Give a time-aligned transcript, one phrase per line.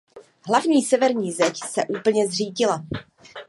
[0.47, 2.85] Hlavní severní zeď se úplně zřítila.